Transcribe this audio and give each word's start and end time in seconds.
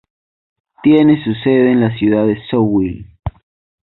Tiene 0.81 1.23
su 1.23 1.31
sede 1.43 1.71
en 1.71 1.81
la 1.81 1.95
ciudad 1.95 2.25
de 2.25 2.41
Zwolle. 2.49 3.05